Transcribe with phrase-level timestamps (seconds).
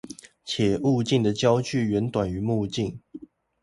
[0.43, 2.97] 且物鏡的焦距遠短於目鏡